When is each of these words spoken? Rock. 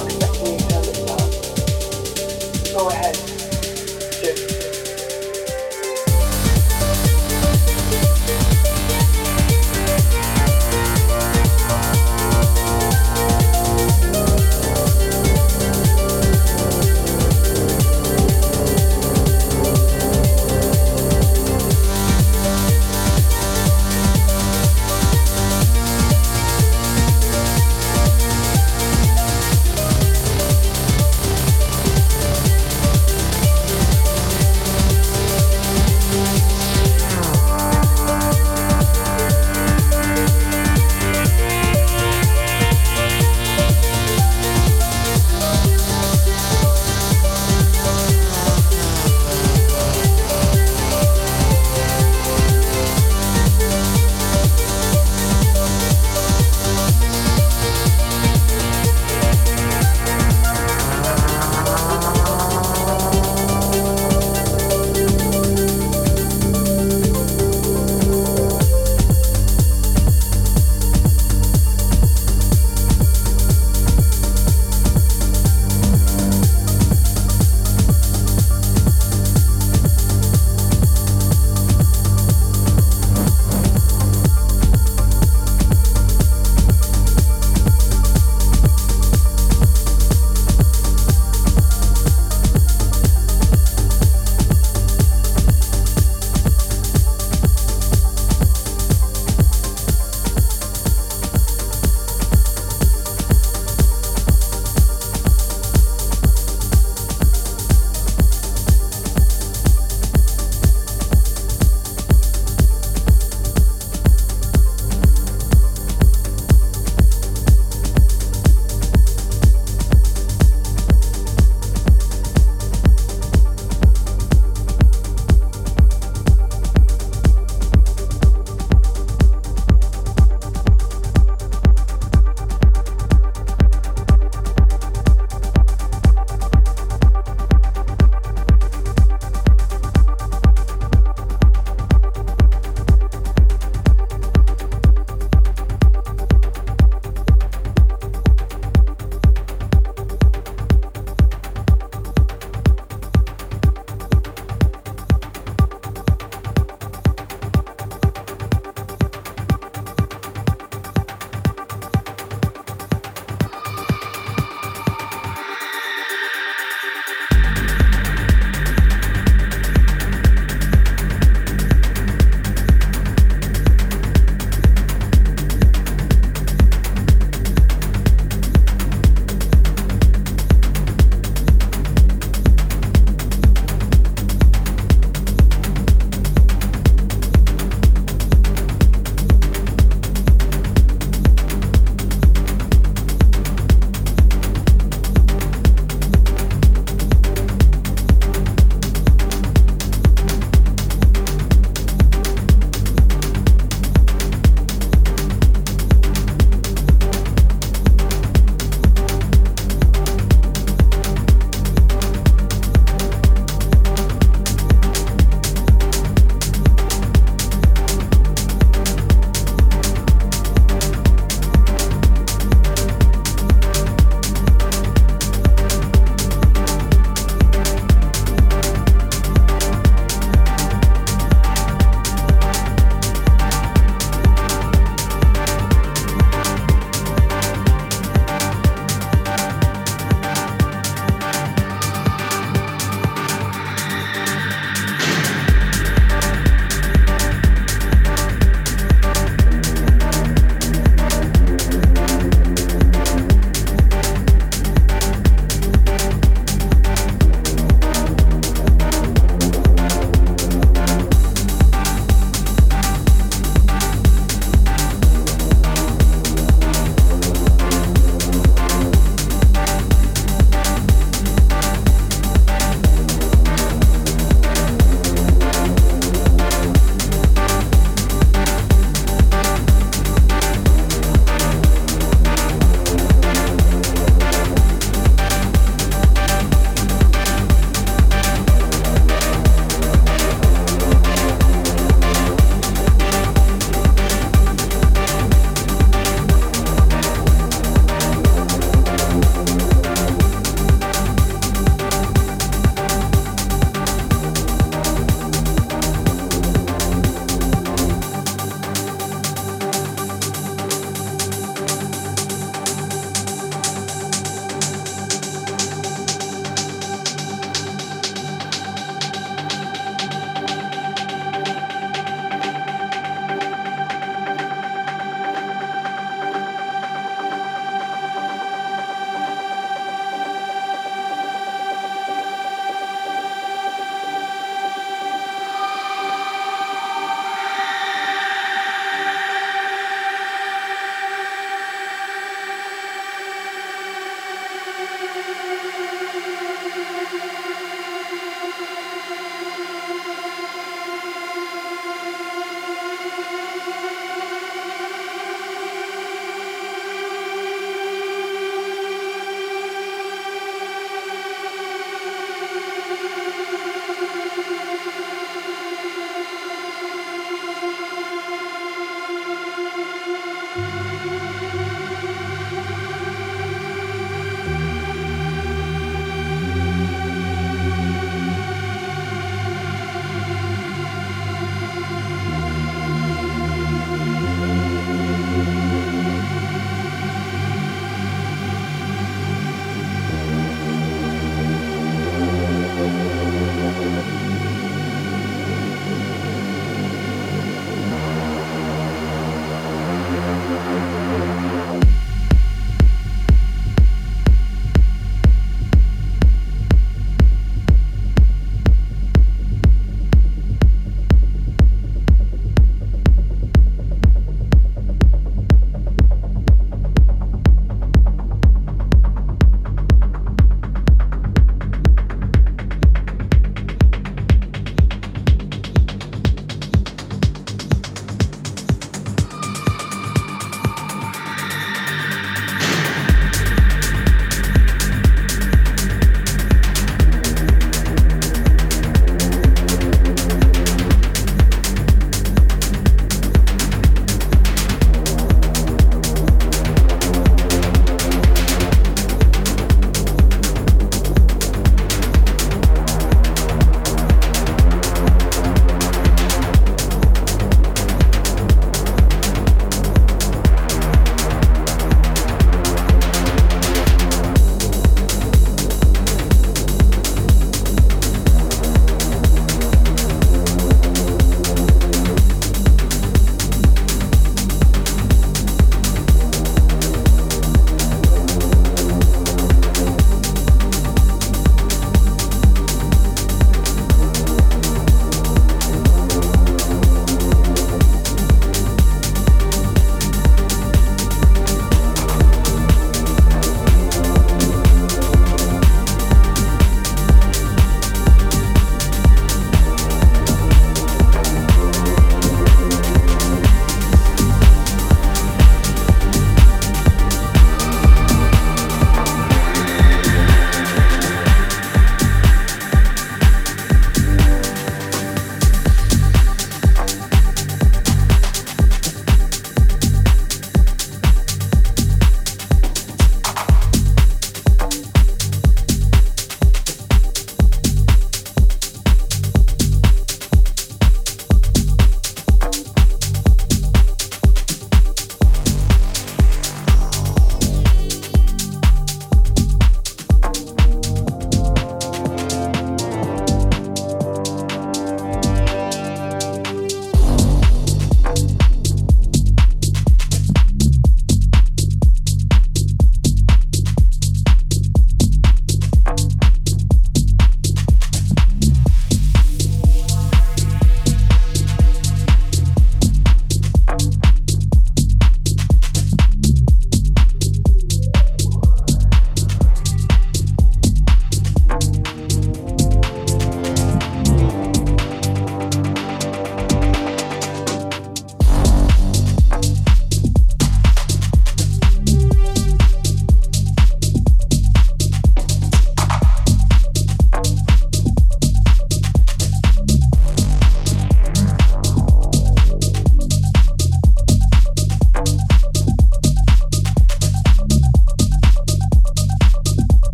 Rock. 0.00 0.29